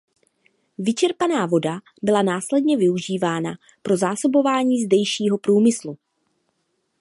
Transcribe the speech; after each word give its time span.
Vyčerpaná 0.77 1.45
voda 1.45 1.79
byla 2.01 2.21
následně 2.21 2.77
využívaná 2.77 3.51
pro 3.81 3.97
zásobování 3.97 4.83
zdejšího 4.83 5.37
průmyslu. 5.37 5.97